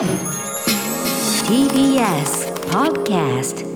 [0.00, 0.08] TBS
[2.70, 3.66] Podcast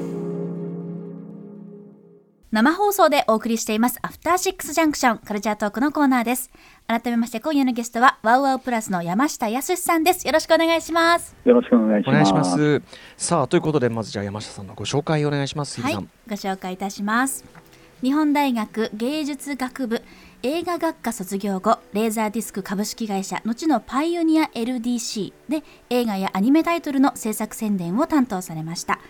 [2.50, 6.50] 生放送でお送りしていますアフターシックスジャンクションカルチャートークのコーナーです
[6.86, 12.08] 改めまして今夜のゲストはワウワウプラスの山下康さんですよろしくお願いしますよろしくお願いします。
[12.08, 12.82] お願いします。
[13.18, 15.78] さあということでまずじゃあ山下さんのご紹介をお願いします。
[15.82, 16.00] はいご
[16.36, 17.44] 紹介いたします
[18.02, 20.00] 日本大学芸術学部
[20.46, 29.00] 映画学科卒業後レーザーディスク株式会社後のパイオニア LDC で映画やアニメタイトルの制作宣伝を担当されました。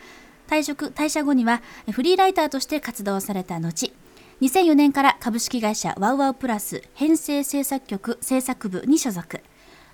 [0.47, 3.91] 退職退社後にはフリーライターとして活動された後
[4.43, 9.41] 2004年から株式会社 WOWOW プラス編成制作局制作部に所属。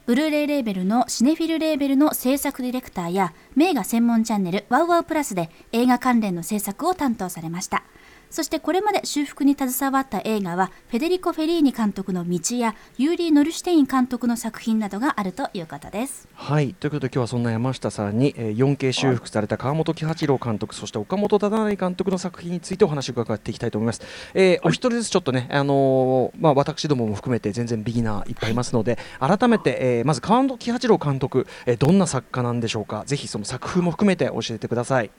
[0.04, 7.84] ブルーレイレーベルのシネフィルレーベルの制作ディレクターや名画専門チャンネル WOWOW プラスで映画関連の制作を担当されました。
[8.30, 24.02] そしてこれまで修復に携わった映画はフェデリコ・フェリーニ監督の道やユーリー・ノルシュテイン監督の作品などがあるということですはいということで今日はそんな山下さんに、えー 4K 修復された川本喜八郎監督そして岡本忠成監督の作品についてお話を伺っていきたいと思います。
[24.34, 35.10] えーお一人ずつちょっとねあのーまあ私どもも含めて全然ビギナーいっぱいいますので改めて、えーまず川本喜八郎監督、えーどんな作家なんでしょうかぜひその作風も含めて教えてください。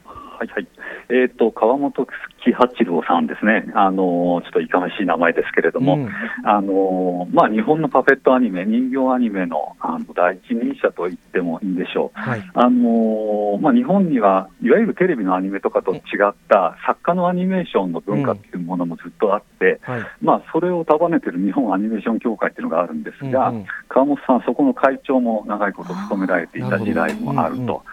[0.41, 0.67] はいはい。
[1.09, 2.07] えっ、と、川本
[2.43, 3.71] 喜八郎さんですね。
[3.75, 6.09] あのーちょっといかめしい名前ですけれども、うん
[6.43, 12.19] あのーまあ、日本のパペットアニメ、人形アニメのあの第一人者と言ってもいいんでしょう。
[12.19, 27.83] はいあのーまあ、日本にはいわゆるテレビのアニメとかと違った作家のアニメーションの文化っていうものもずっとあって、はいまあ、それを束ねてる日本アニメーション協会っていうのがあるんですが、うんうん川本さん、そこの会長も長いこと務められていた時代もあると。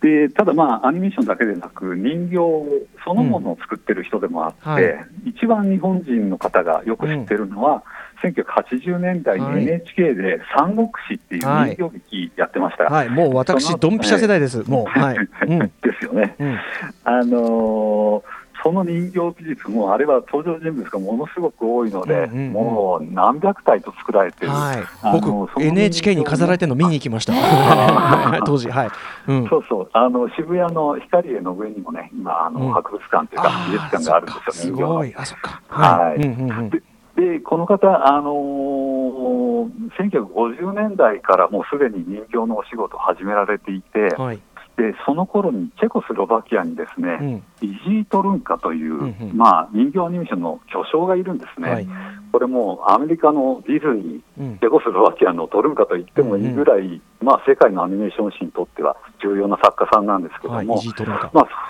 [0.00, 2.36] でただ、まあ、アニメーションだけでなく人形
[3.04, 7.82] そのものを作ってる人でもあって、うんはい一番日本人の方がよく知ってるのは、
[8.22, 12.84] 1980年代にはい NHK で「三国志」っていう人形劇やってました。
[12.84, 14.68] はいもう私ドンピシャ世代です。
[14.70, 15.16] もうはい。
[15.16, 15.20] う
[15.52, 16.34] んですよね。
[16.38, 16.58] うん
[17.04, 22.52] あのーその人形技術も、あれは登場人物がものすごく多いので、うんうんうん。
[22.52, 25.20] もう何百体と作られてる、はい。
[25.20, 27.32] 僕 NHK に飾られてるの見に行きました。
[28.44, 28.68] 当時。
[28.68, 28.88] はい。
[29.28, 29.48] うん。
[29.48, 29.90] そうそう。
[29.92, 32.72] あの渋谷の光栄の上にもね、今、あのうん。
[32.72, 35.14] 博物館というか、美術館があるんですよ、す人形のごい。
[35.16, 35.62] あ、そっか。
[35.68, 36.16] はい。
[36.16, 36.70] うんうんうん。
[36.70, 36.82] で
[37.16, 39.46] でこの方、あのー
[39.98, 44.40] 1950年代からもうすでに人形のお仕事を始められていて、はい。
[44.76, 47.44] でその頃にチェコスロバキアにですね、うん。
[47.62, 49.36] イジートルンカという、うんうん。
[49.36, 51.88] まあ、人形アニメーションの巨匠がいるんですね、はい。
[52.30, 54.58] これもうアメリカのディズニー、うん。
[54.58, 60.66] チェコスロバキアのトルンカと言ってもいいぐらい、まあ、世界のアニメーション史にとっては重要な作家さんなんですけども、はい。
[60.66, 60.78] まあ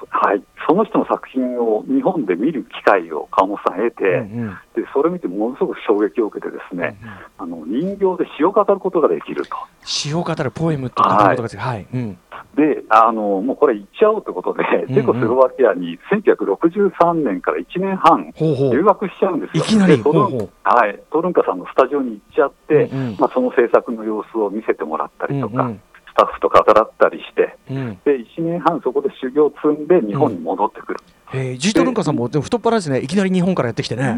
[0.00, 4.58] そはい、その人の作品を日本で見る機会を川本さん得て、うんうん。
[4.74, 6.98] でそれを見てものすごく衝撃を受けてですね、
[7.38, 9.56] あの人形で詩を語ることができると。
[9.84, 11.56] 詩を語るポエムとかことがです。
[11.58, 11.86] はい。
[11.94, 12.18] うん。
[12.56, 18.32] であのもうこれ言っちゃおうということで、うんチェコスロバキアに1963年から1年半。
[18.38, 19.64] 留学しちゃうんですよ。
[19.64, 19.98] いきなり？
[19.98, 27.98] でトルンほうほうはい、トルンカさんのスタジオに行っちゃって、うんうんまあ、その制作の様子を見せてもらったりとか、うんうんスタッフと語らったりして、うん。
[28.02, 31.00] で1年半そこで修行を積んで日本に戻ってくる。
[31.34, 33.00] えー、イジートルンカさんもでも太っ腹ですね。
[33.00, 34.16] いきなり日本からやってきてね。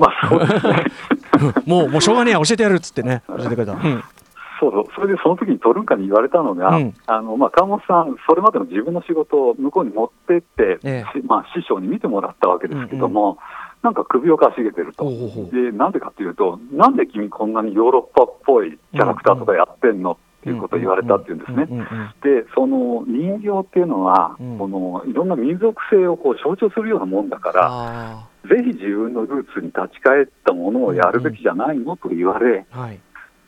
[0.00, 0.84] まあそうですね
[1.64, 3.74] もうもうしょうがねえや教えてやるっつってね教えてくれた。
[3.74, 4.02] うん。
[4.58, 6.94] そうそうそれでその時にトルンカに言われたのが、うん。
[7.06, 13.38] あのまあ、川本さん、それまでの自分の仕事を向こうに持ってって、えしまあ、師匠に見てもらったわけですけども、
[13.82, 15.04] なんか首をかしげてると、
[15.52, 20.12] でなんでかっていうと、なんで君、こんなにヨーロッパっぽいキャラクターとかやってんの？
[20.12, 20.16] っ
[20.48, 21.66] ていうことを言われたっていうんですね。
[21.68, 21.86] うんうんうん
[22.22, 24.58] でその人形っていうのは、うん。
[24.58, 31.96] このいろんな民族性をこう象徴するようなもんだから、あぜひ自分のルーツに立ち返ったものをやるべきじゃないの？
[31.96, 33.00] と言われ、あはい。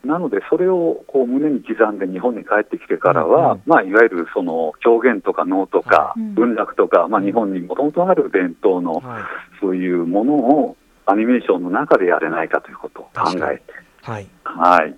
[0.05, 3.63] なので、それをこう胸に刻んで日本に帰ってきてからは、うんうん。
[3.67, 6.21] まあ、いわゆるその狂言とか能とかはい。
[6.35, 9.23] 文楽とか、まあ、日本にもともとある伝統のはい。
[9.61, 10.77] そういうものを
[11.07, 13.63] アニメーションの中でやれないかということを考えて、
[14.03, 14.29] はい。
[14.45, 14.97] はい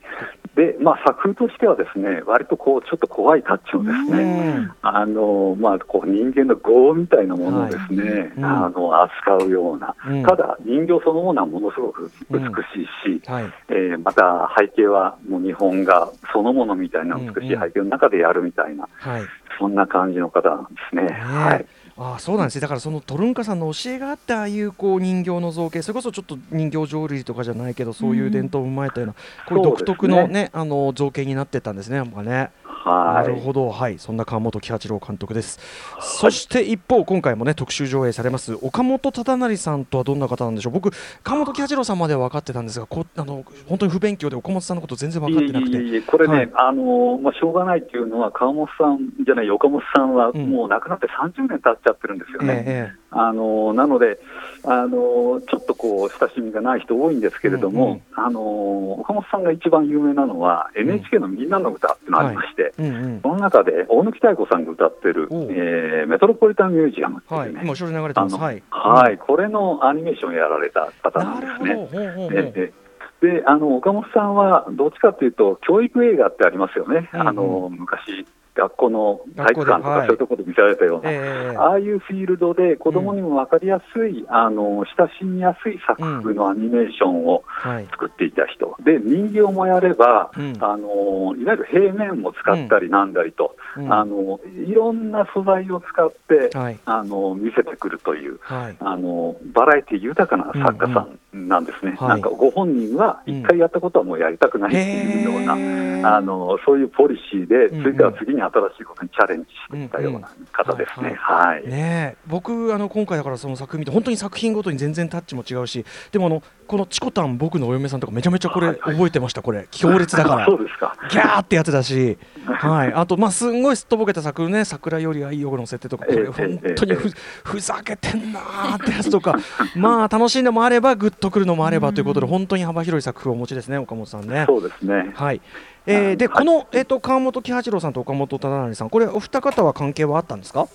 [0.54, 4.72] でまあ、作風としてはですね割とこうちょっと怖いタッチのですね、うん。
[4.82, 8.44] あのまあ、こう人間の業みたいなものをですね、うん。
[8.44, 10.22] あの扱うような、うん。
[10.24, 13.44] ただ人形そのものはものすごく美しいし、はい。
[13.68, 19.22] えーまた背景はもう日本画そのものみたいな美しい背景の中でやるみたいな、はい。
[19.58, 21.02] そんな感じの方なんですね。
[21.04, 21.66] ねはい
[22.02, 22.54] ああそうなんです。
[22.54, 25.82] ねだからそのトルンカさんの教えがあってああいうこう人形の造形。
[25.82, 29.12] それこそちょっと人形浄瑠璃とかじゃないけどそういう伝統を踏まえたような、
[29.46, 30.50] こういう独特のそうですね。
[30.54, 32.50] あの造形になってったんですねなんかね。
[32.82, 35.60] はい、なるほど、はい、そんな川本喜八郎監督です。
[36.00, 40.72] そして一方、今回もね特集上映されます岡本忠成さんとはどんな方なんでしょう。
[40.72, 40.90] 僕
[41.22, 46.00] 川本喜八郎さんまでは分かってたんですが、こあの本当に不勉強で岡本さんのこと全然分かってなくて。
[46.02, 52.64] これね、はいあのまあ、しょうがないっていうのは、川本さんじゃない、岡本さんはうんもう亡くなって30年経っちゃってるんですよね。
[52.66, 54.18] ええあのなので
[54.64, 63.20] あの、ちょっとこう親しみがない人多いんですけれども、あの岡本さんが一番有名なのは、NHK のみんなの歌っていうのがありまして、えうんうん。
[63.22, 68.34] その中で大貫妙子さんが歌ってる、えーメトロポリタンミュージアムってはい、いうね、今後ろに流れてます。
[68.34, 68.62] あのはい。
[68.70, 71.64] はい、これのアニメーションをやられた方ななん。
[71.64, 72.72] ですね。
[73.20, 77.28] であの岡本さんはどっちかというと、教育映画ってありますよね、うんうん。
[77.28, 78.26] あの昔、
[78.60, 87.86] 学校の体育館とかそういうところで見せられたような、ええああいうフィールドで子供にも分かりやすい、あの親しみやすい作風のアニメーションをはい。
[87.90, 90.56] 作っていた人、で人形もやれば、うん。
[90.60, 93.92] あのいわゆる平面も使ったりなんだりと、うん。
[93.92, 96.78] あのいろんな素材を使って、はい。
[96.84, 98.38] あの見せてくるという。
[98.42, 98.76] はい。
[98.80, 102.08] あのバラエティ豊かな作家さんなんですね、はい。
[102.10, 107.76] なんかご本人は一回やったことはもうやりたくないっていうような、あのそういうポリシーで、うん。
[107.78, 111.14] うん次から次に新しいことにチャレンジしていったような方ですね。
[111.14, 111.68] はい。
[111.68, 112.16] ねえ。
[112.26, 119.66] 僕あの今回だからその作品見て本当に作品ごとに全然タッチも違うしでもあのこの「チコタン僕のお嫁さん」とかめちゃめちゃこれ覚えてましたこれ。
[119.72, 120.46] 強烈だから。
[120.46, 120.94] そうですか。
[121.10, 126.06] ギャーってやつだし、 はい、あとまあすんごいすっとぼけた作ね「桜より愛を」の設定とか。
[126.06, 129.36] これええ本当にふざけてんなーってやつとか。
[129.74, 134.44] まあ楽しいのもあればグッとくるのもあればということで本当に幅広い作風をお持ちですね岡本さんね。
[134.46, 135.10] そうですね。
[135.14, 135.40] はい。
[135.86, 136.38] えー、で、はい。
[136.38, 138.90] この、えー、と川本喜八郎さんと岡本忠成さん。
[138.90, 140.68] これお二方は関係はあったんですか？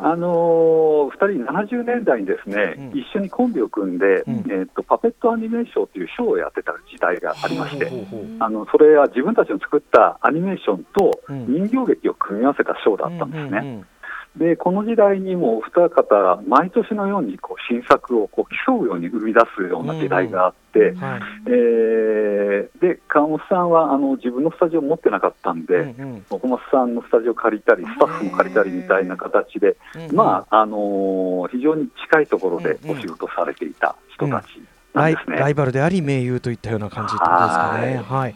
[0.00, 2.98] あのー、2人70年代にですね、うん。
[2.98, 4.34] 一緒にコンビを組んで、うん。
[4.48, 7.90] えー、とパペットアニメーションというショーをやってた時代がありまして、
[8.38, 11.68] あのそれは自分たちの作ったアニメーションとうん。
[11.68, 13.84] 人形劇を組み合わせたショーだったんですね。
[14.36, 21.20] うんうんうんでこの時代にもお二方、毎年のようにこう新作をこう競うように生み出すような時代があって、はい。
[21.46, 26.26] えーで川本さんはあの自分のスタジオを持ってなかったんで、うんうん。
[26.30, 29.76] 岡本さんのスタジオを借りたり、スタッフも借りたりみたいな形で、
[30.08, 32.98] うんまああのー非常に近いところでうんうん。
[32.98, 34.62] お仕事されていた人たち
[34.94, 35.36] なライんですね。
[35.38, 38.02] ライバルであり盟友といったような感じですかね。
[38.08, 38.34] はい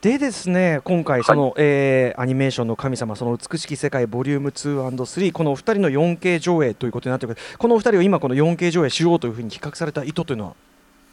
[0.00, 7.38] でですね今回その、えーアニメーションの神様その美しき世界ボリューム 2&3 このお二人の 4K 上映ということになってくる。
[7.58, 10.54] このお二人を今この 4K 上映しようというふうに企画された意図というのは？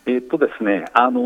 [0.08, 1.20] えっとですね、あの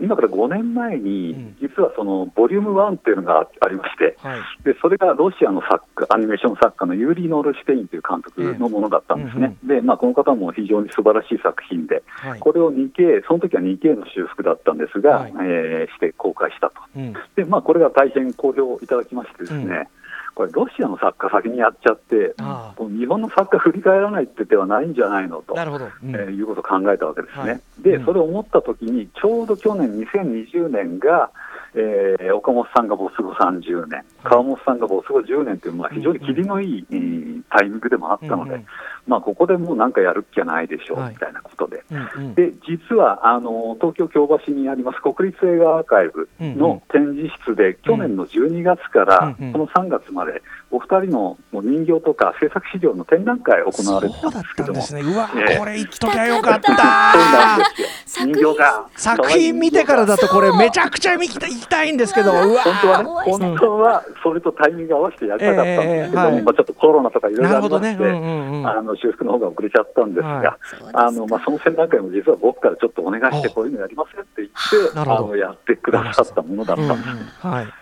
[0.00, 1.56] ー今から5年前に、うん。
[1.60, 4.40] 実はそのボリューム1っていうのがありまして、はい。
[4.64, 12.40] でそれがロシアの作家アニメーション作家のユーリー・ノルシュテインという監督のものだったんですね、でまあ、この方も非常に素晴らしい作品で、はい。
[12.40, 15.32] これを 2K、その時は 2K の修復だったんですが、はい。
[15.42, 17.12] えーして公開したと、うん。
[17.36, 19.68] でまあ、これが大変好評いただきまして、ですね、う
[19.98, 20.01] ん
[20.34, 22.34] これ、ロシアの作家先にやっちゃって、
[22.78, 25.56] 日本の作家振り返らないって手はないんじゃないのとあ。
[25.56, 27.50] なるほど、うんえーいうことを考えたわけですね。
[27.50, 31.30] はいで、うんそれを思ったときに、ちょうど去年2020年が、
[31.74, 38.66] えー岡本さんが没後30年、川本さんが没後10年という、まあ、非常に切りのいい、えータイミングでもあったので、うんうん。
[39.06, 41.12] まあ、ここでもうなんかやるっきゃないでしょう、はい。
[41.12, 41.84] みたいなことで。
[41.90, 42.34] うんうん。
[42.34, 49.52] で実はあの東京・京橋にあります国立映画アーカイブの展示室で、去年の12月からうんうん。
[49.52, 50.42] この3月まで、
[50.72, 55.02] お二人のもう人形とか制作資料の展覧会行われてたんですけども、たんですね。
[55.02, 55.58] うわ、ええ。
[55.58, 56.66] これ言っときゃよかった。
[56.66, 57.64] そうなんで
[58.06, 58.26] すよ。
[58.26, 58.86] 人形が。
[58.96, 62.32] 作品見てからだとこれめちゃくちゃ見きた行きたいんですけど。
[62.32, 66.42] うわ本当はね、本当はそれとタイミング合わせてやりたかったんですけど、ええはい。
[66.42, 70.48] まあ、ちょっとコロナとかいろいろありまして、うんうんうん、あの修復の方が遅れちゃったんですが、はい。
[70.94, 74.48] あのまあ、その展覧会も実は僕からちょっとお願いして、こういうのやりませんって言っ
[74.94, 76.82] て、あのやってくださったものだった。
[76.82, 77.10] んです。
[77.44, 77.56] うんうん。
[77.56, 77.72] はい、うん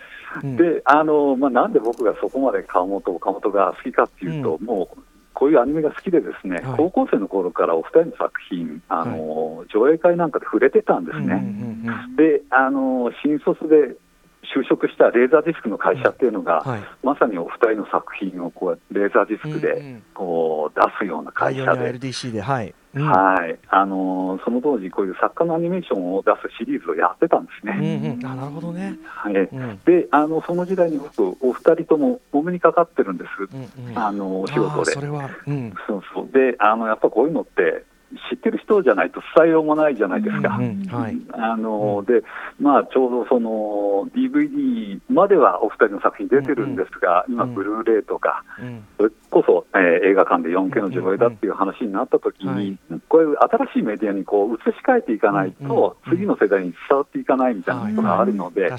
[0.57, 4.99] であのまあ、なんで僕がそこまで川本、岡本が好きかっていうと、もう
[5.35, 6.77] こういうアニメが好きで、ですね、はい。
[6.77, 11.25] 高校生の頃からお二人の作品、あの上映会なんかで触れてたんですね。
[11.27, 12.17] うんうんうん。
[12.17, 13.97] であの新卒で
[14.43, 16.81] 就職したレーザーディスクの会社っていうのが、はい。
[17.03, 20.03] まさにお二人の作品をこうレーザーディスクうんうでん。
[20.15, 22.41] こう出すような会社で、LDC で。
[22.41, 23.07] はい、うん。
[23.07, 23.59] はい。
[23.69, 28.19] あのその当時、こういう作家のアニメーションを出すシリーズをやってたんですうんね。
[28.21, 29.35] うん、あなるほどね、はい。
[29.35, 29.81] うん。
[29.85, 34.93] であのその時代に僕、お二人ともお目にかかってるんです、うんうん、あのお仕事で。
[34.93, 35.01] そ。
[35.01, 35.75] れは、うん。
[35.87, 36.29] そうそう。
[36.33, 37.85] であのやっぱこういうのって
[38.31, 40.57] 知ってる人じゃないと伝えようもないじゃないですか。
[40.57, 41.17] うんはい。
[41.33, 42.23] あので
[42.61, 47.55] まあ、ちょうどその DVD まではお二人の作品出てるんですが、今、うん。
[47.55, 48.85] ブルーレイとか、うん。
[48.97, 56.17] それこそ、えー映画館で 4K の上映だっていう話になったときに、こういう新しいメディアにこう移し替えていかないと、うんうん。
[56.19, 58.71] 次の世代に伝わっていかないみたいなことがあるので、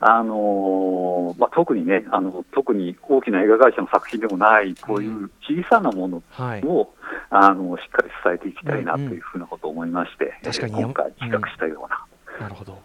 [0.00, 6.62] あのーまあ、特にねあの、特に大きな映画会社の作品でもない、こういう小さなものはい。
[6.64, 6.90] を、
[7.30, 10.72] あのしっかり伝えていきたいなというふうなことを思いまして、確かに。
[10.74, 12.40] えー今回、企画したような。
[12.40, 12.78] なるほど。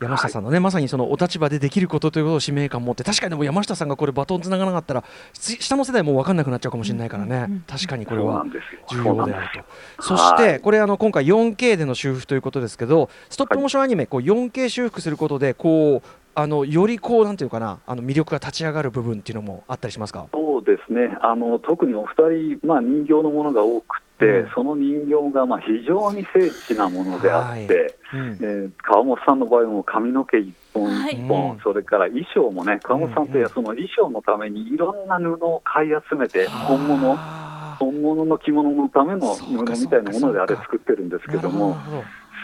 [0.00, 8.44] 山下さんのね、まさにそのお立場でできることということを使命感を持って確かにでも山下さんがこれバトンつながなかったらし下の世代もう分かんなくなっちゃうかもしれないからね、確かにこれは
[8.90, 9.48] 重要である
[9.96, 10.02] と。
[10.02, 20.26] そしてこれあの今回 4K での修復ということですけどストップモーションアニメこう 4K 修復することでこうあのよりこうなんていうかなあの魅力が立ち上がる部分っていうのもあったりしますか？
[20.34, 21.16] そうですね。
[21.22, 24.50] あの特にお二人、まあ、人形のものが多くて、うん。
[24.54, 26.40] その人形がまあ非常に精
[26.74, 28.28] 緻なものであって、うん。
[28.40, 31.14] えー川本さんの場合も髪の毛一本はい。
[31.14, 31.60] 一本、うん。
[31.60, 41.76] それから衣装もね、川本さんってうんその衣装のためにいろんな布を買い集めて、本物、あ本物の着物のための布みたいなものであれ作ってるんですーけども、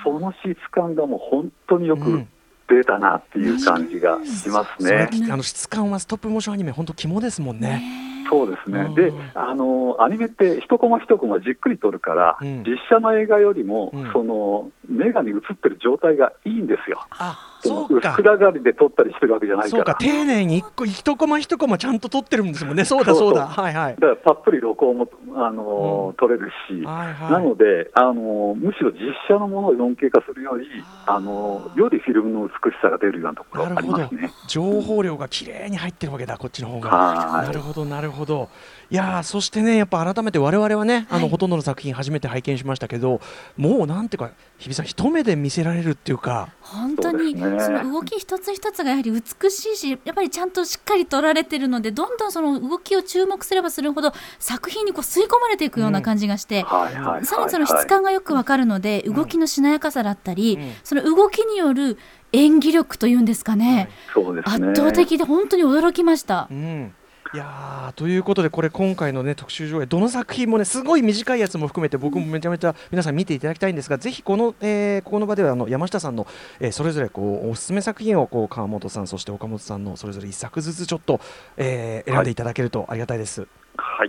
[0.05, 2.29] その質感がもう本当によくうん。
[2.69, 5.11] 出たなっていう感じがしますね。
[5.29, 8.10] あの質感はストップモーションアニメ本当肝ですもんね。
[8.31, 8.95] そうですねうん。
[8.95, 17.05] で、あのアニメって一コマ一コマじっくり撮るから、うん実写の映画よりも、うんそのメガに映ってる状態がいいんですよ。
[17.11, 19.71] あそうか薄暗がりで撮ったりしてるわけじゃないか。
[19.71, 22.85] そうから丁寧に一個一コマ一コマちゃんと撮ってるんですもんね。
[22.85, 23.47] そうだそうだ。
[23.47, 23.95] はいはい。
[23.95, 27.33] だからたっぷり録音も、あのうん撮れるし、はいはい。
[27.33, 28.99] なので、あのむしろ実
[29.29, 30.67] 写のものを 4K 化するより、
[31.07, 34.31] あのよりフィルムの美しさが出るようなところありなるほどますね。。
[34.49, 36.91] 情報量が綺麗に入ってるわけだ、こっちの方が。
[36.91, 38.49] はいなるほど、なるほど。
[38.91, 43.21] いやーそしてね、やっぱ改めて我々はね、あの、はいほとんどの作品初めて拝見しましたけど、
[43.57, 60.73] もうなんていうか、日比さん、一目で見せられるっていうか、本当にその動き一つ一つがやはり美しいしやっぱりちゃんとしっかり撮られてるのでどんどんその動きを注目すればするほど作品にこう吸い込まれていくような感じがして、はいはいはいさらにその質感がよくわかるので、動きのしなやかさだったり、うん。
[60.85, 61.99] その動きによる
[62.33, 64.69] 演技力というんですかね、そうですね。
[64.71, 66.49] 圧倒的で本当に驚きました。
[66.51, 66.55] う。
[66.55, 66.95] ん。
[67.33, 76.27] いやーということでこれ今回のね特集上映どの作品もねすごい短いやつも含めて僕もめちゃめちゃ皆さん見ていただきたいんですがぜひこの、えーここの場ではあの山下さんの、
[76.59, 81.21] えーそれぞれこうおすすめ作品をこう川本さんそして岡本さんのそれぞれ一作ずつちょっと、
[81.57, 83.43] えー選んでいただけるとありがたいです。
[83.43, 83.49] はい、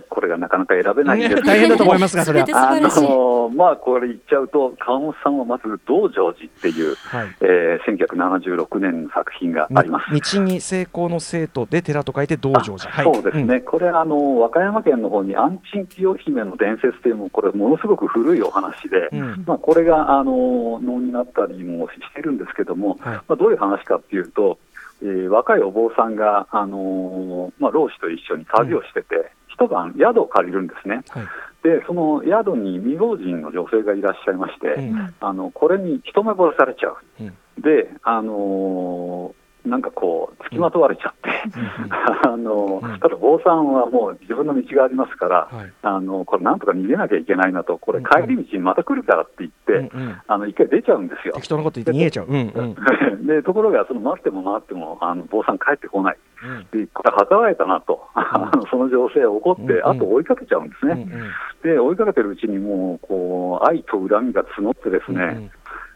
[0.08, 2.46] これがなかなか選べないんです大変だと思いますがそれは。
[2.52, 7.28] あのまあ、これ言っちゃうと、川本さんはまず道成寺っていう、はい。
[7.40, 10.10] えー、1976年の作品があります。
[10.12, 12.90] 道に成功の生徒で寺と書いて道成寺。
[12.90, 19.20] はいそうですね、これあの、和歌山県の方に安珍清姫の伝説というもこれ、ものすごく古いお話で、うん。
[19.20, 23.16] うんまあ、これがあの能になったりもしてるんですけども、はい。
[23.16, 24.58] まあ、どういう話かっていうと、
[25.02, 29.32] えー若いお坊さんが、あのーまあ、老子と一緒に旅をしてて、
[29.66, 31.02] 一晩宿を借りるんですね。
[31.10, 31.26] はい
[31.62, 36.96] で、その宿に未亡人の女性がいらっしゃいまして、うんあのこれに一目惚れされちゃう。
[37.20, 41.30] うんで、あのーなんかこう、付きまとわれちゃって、
[42.28, 42.98] あのうん。
[42.98, 45.72] ただ坊さんはもう自分の道がありますから、はい。
[45.82, 51.34] あのこれ、なんとか逃げなきゃいけないなと、これ、帰り道にまた来るからって言って、うんうんあの一回出ちゃうんですよ。
[51.34, 52.26] 適当なこと言って逃げちゃう。
[52.26, 52.74] うんうん。
[53.26, 56.80] でところが、その待っても待っても、あの坊さん帰ってこない、うん。
[56.80, 58.04] でこれ、働いたなと、
[58.70, 60.92] その女性は怒って、あと追いかけちゃうんですね。
[60.94, 61.30] うんうん。
[61.62, 65.50] で追いかけてるうちにもうこう愛と恨みが募ってですね、うん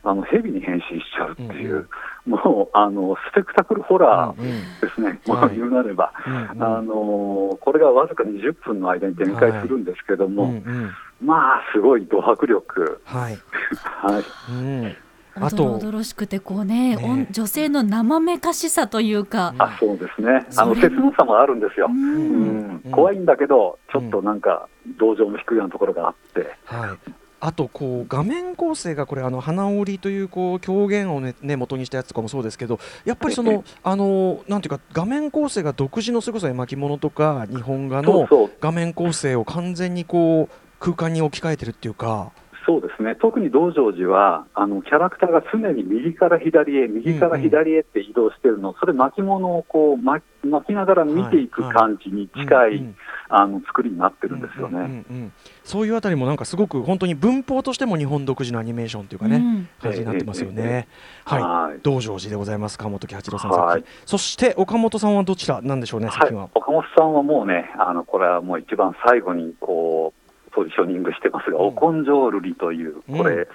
[0.09, 0.85] あの蛇に変身し
[1.17, 1.89] ちゃうっていう、うん
[2.27, 4.61] もうあのスペクタクルホラーうんうん。
[4.81, 5.19] ですね、はい。
[5.29, 6.63] まあ言うなれば、うんうん。
[6.63, 10.91] あのこれがわずか20分の間に展開するんですけども、うんうん。
[11.25, 13.39] まあすごいド迫力、はい。
[13.79, 14.97] はい、うん。
[15.41, 17.29] おあとどろおどろしくてこうねね。
[17.31, 21.87] 女性の生めかしさというか、あそうですね、あの切なさもあるんですよ。
[21.89, 22.69] ううん。
[22.77, 22.81] ん。
[22.85, 22.91] うん。
[22.91, 24.67] 怖いんだけど、ちょっとなんか、
[24.99, 27.11] 同情も低いようなところがあって、はい。
[27.47, 38.29] あとこう画面構成がこれあの花織というこう狂言をねね元にしたやつとかもそうですけどやっぱりそのあのなんていうか画面構成が独自のそれこそ絵巻物とか日本画の
[38.61, 42.33] 画面構成を完全にこう空間に置き換えてるっていうか。
[42.67, 52.97] そうですね、特に道成寺は、あのキャラクターが常に右から左へ、右から左へって移動してるの、それ、巻物をこう巻巻きながら見ていく感じに近い、うんうん
[53.29, 54.79] あの作りになってるんですよね。
[54.79, 54.93] うんうんう
[55.27, 55.33] ん
[55.65, 59.69] そういうあたりもなんかすごく本当に文法としても日本独自のアニメーションというかね、うん。
[59.83, 60.89] 感じになってますよえええね。
[61.25, 61.81] はい、はい。
[61.83, 63.85] 道成寺でございます川本喜八郎さんの作品、はい。
[64.05, 66.29] そして岡本さんはどちらなんでしょうね作はい。
[66.29, 70.26] 品は。、岡本さんはもうね、あのこれはもう一番最後にこう
[70.57, 71.77] ポジショニングしてますが、うん。
[71.77, 73.47] お根性瑠璃という、これ、うん。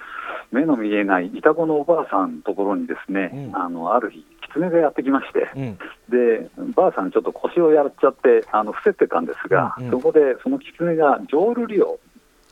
[0.52, 3.56] 目の見えないイタコのおばあさんのところにですね、うん。
[3.56, 5.78] あのある日、狐がやってきまして、うん。
[6.08, 9.90] で、ばあさん、ちょっと腰をやっちゃって、あの伏せてたんですが、うんうん。
[9.90, 11.98] そこでその狐が浄瑠璃を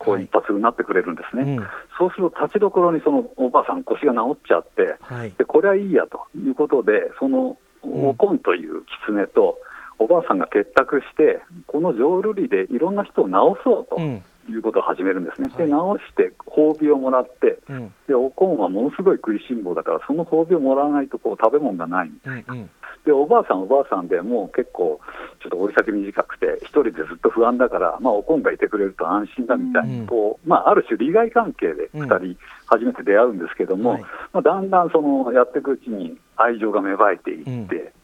[0.01, 0.23] こはい。
[0.23, 1.43] う一発になってくれるんですね。
[1.43, 1.67] うん。
[1.97, 5.31] そうすると、立ちどころにそのおばあさん、腰が治っちゃって、はい。
[5.39, 8.09] でこれはいいやということで、そのうん。
[8.09, 9.59] おこんという狐と、
[9.99, 15.49] おばあさんが結託して、この浄瑠璃でいろんな人を治そうとうんいうことを始めるんですね。
[15.49, 15.67] はい。
[15.67, 15.73] で、治
[16.09, 17.95] して褒美をもらって、うん。
[18.07, 22.11] でおこんはものすごい食いしん坊だから、その褒美をもらわないとこう食べ物がない。
[22.25, 22.71] うんうん。
[23.05, 25.01] で、おばあさん、おばあさんでもう結構、
[25.43, 30.07] ちょっと折り先短くて、一人でずっと不安だから、まあ、おこんがいてくれると安心だみたいに、うん。
[30.07, 32.03] こうまあ、ある種、利害関係でうん。
[32.03, 34.03] 2人、初めて出会うんですけども、はい。
[34.33, 38.00] まあ、だんだんそのやっていくうちに愛情が芽生えていって、うん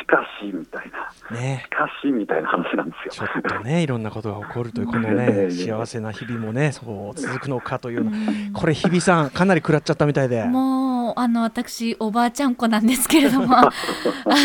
[0.00, 0.90] しかしみたい
[1.30, 1.62] な、ね。
[1.64, 3.26] しかしみたいな話なんですよ。
[3.26, 8.10] ちょっとねいろんなことが起こるというこのえね え幸せな日々もねそう続くのかという
[8.52, 10.44] これ日比さんかなり食らっちゃったみたいで。
[10.44, 13.56] もうあの私おばあちゃん子なんですけれども。
[13.60, 13.70] あ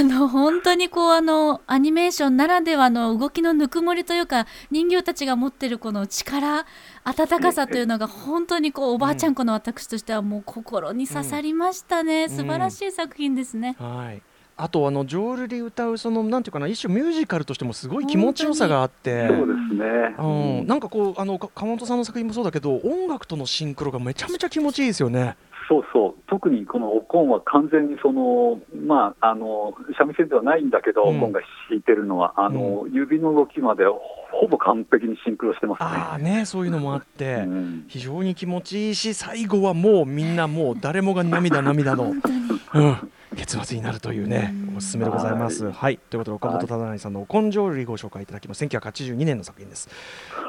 [0.03, 6.65] の本当にこうあのアニメーションならではの動きのぬくもりというか人形たちが持ってるこの力
[7.03, 13.75] 温かさというのが本当にこうおばあちゃん子の私としてはもう心に刺さりましたね、素晴らしい作品ですね。
[13.79, 14.21] はい
[14.57, 19.27] あとあのジョールで歌うそのなんていうかな一種ミュージカルとしてもすごい気持ちよさがあって。
[19.27, 25.35] そうですね、うん、なんかこうあのか川本さんの作品もそうだけど音楽とのシンクロがめちゃめちゃ気持ちいいですよね。
[25.67, 31.17] そうそう、特にこのおこんは完全にその、まあ、あの三味線ではないんだけど、うん。
[31.17, 33.83] おこんが弾いてるのは、あの指の動きまで
[34.31, 35.85] ほぼ完璧にシンクロしてますね。
[35.89, 37.85] ああねそういうのもあって、うん。
[37.87, 42.35] 非常に気持ちいいし最後はもうみんなもう誰もが涙涙の、本当に。
[42.75, 45.71] うん、結末になるというねうんおすすめでございます。
[45.71, 49.89] はい、ということで岡本忠成さんの「根性類」ご紹介いただきます1982年の作品です。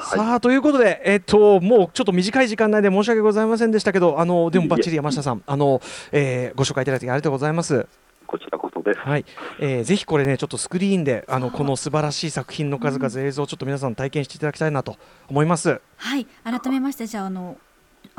[0.00, 5.80] さあということで、えっともうちょっと短い時間内で申し訳ございませんでしたけどあのでもバッチリ山下さんあの、
[6.12, 7.86] えーご紹介いただきありがとうございます。
[8.26, 9.00] こちらこそです。
[9.00, 9.24] はい、
[9.60, 14.96] えーぜひこれねちょっとスクリーンであのこの素晴らしい作品の数々映像をちょっと皆さん体験していただきたいなと
[15.28, 15.80] 思います。
[15.96, 17.56] はい改めましてじゃああの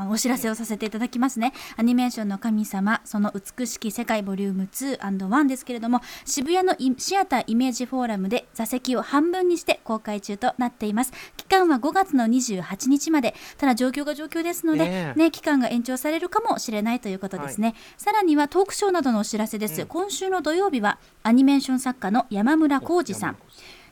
[0.09, 1.53] お知らせをさせていただきますね。
[1.75, 11.11] アニメーションの神様その美しき世界ボリューム 2&1 ですけれども渋谷のイシアターイメージフォーラムで座席を半分にして公開中となっています。
[11.35, 13.33] 期間は5月の28日まで。
[13.57, 19.87] ただ状況が状況ですので、ねねえ期間が延長されるかもしれないということですね、さらにはトークショーなどのお知らせです、うん。
[19.87, 23.37] 今週の土曜日はアニメーション作家の山村浩二さん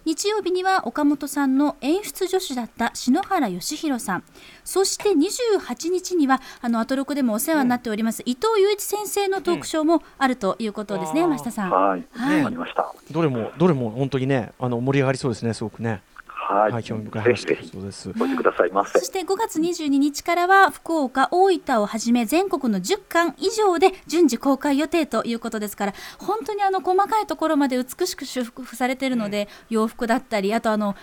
[0.06, 4.24] 日曜日には岡本さんの演出助手だった篠原義弘さん
[4.64, 11.72] そして28日にはあのアトロクでもお世話になっております、伊藤雄一先生のトークショーもあるということですね、うん山下さん。
[11.72, 12.94] はい、はいわかりました。
[13.12, 16.02] どれもどれも本当にねあの盛り上がりそうですねすごくね。
[16.48, 18.10] はい、はい、興味深いぜ話です。
[18.10, 19.00] お越しくださいませ。
[19.00, 19.06] そ。
[19.06, 30.96] して5月22日からは福岡、大分をはじめ全国の10巻以上で順次公開予定ということですから本当にあの細かいところまで美しく修復されているので、洋服だったりあとあの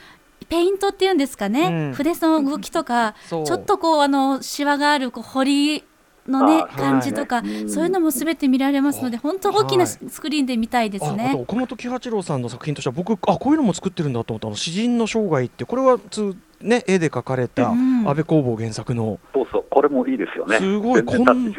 [0.49, 1.95] ペイントっていうんですかね、うん。
[1.95, 5.85] 筆の動きとか、ちょっとこうあのシワがあるこう彫り
[6.29, 10.11] のね感じとか、はいそういうのもすべて見られますので本当大きなはい。
[10.11, 11.35] スクリーンで見たいですああとね。
[11.37, 14.49] 岡本喜八郎さんの作品としては僕あこういうのも作ってるんだと思った。
[14.49, 19.19] あの詩人の生涯ってこれはつね絵で描かれたうん安倍工房原作の。
[19.35, 20.59] そうそう、これもいいですよね。
[20.59, 21.49] すごいこん。
[21.51, 21.55] ね、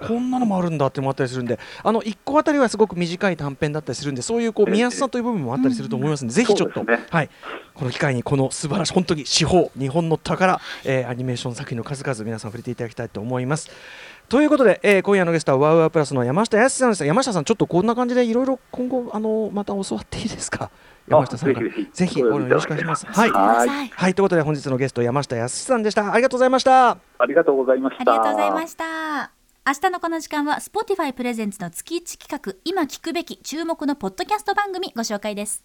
[0.00, 1.58] こんなのもあるんだってのもあったりするんで。
[1.82, 4.72] あの1個あたりはすごく短い短編だったりするんでそういうこうええ。
[4.72, 7.00] 見やすさという部分もあったりすると思いますので、ぜひちょっと、ね。
[7.10, 7.30] はい、
[7.74, 13.70] この機会にこの素晴らしい本当に司法日本の宝、えーアニメーション作品の数々皆さん触れていただきたいと思います。
[14.28, 17.04] ということで、えー今夜のゲストはワウワウプラスの山下康さんでした。
[17.04, 20.70] 山下さんちょっとこんな感じでいろいろ今後あのまた教わっていいですか？
[21.08, 23.06] 山下さんからぜひよろしくお願いします。
[23.06, 26.90] はい、くださいはい、ということで本日のゲスト山下康さんでしたありがとうございました。
[26.90, 28.12] ありがとうございました。
[28.12, 29.30] ありがとうございました。
[29.66, 35.64] 明日のこの時間は Spotify プレゼンツの月1企画今聞くべき注目のポッドキャスト番組ご紹介です。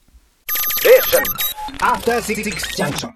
[1.80, 2.43] After Six
[2.78, 3.13] Junction.